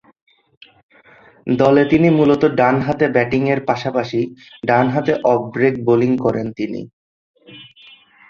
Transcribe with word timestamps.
দলে 1.47 1.83
তিনি 1.85 2.07
মূলতঃ 2.09 2.47
ডানহাতে 2.59 3.05
ব্যাটিংয়ের 3.07 3.59
পাশাপাশি 3.65 4.21
ডানহাতে 4.67 5.13
অফ 5.23 5.39
ব্রেক 5.53 5.75
বোলিং 5.87 6.11
করেন 6.17 6.47
তিনি। 6.51 6.81